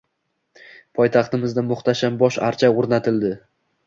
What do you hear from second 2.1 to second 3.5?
bosh archa o‘rnatildi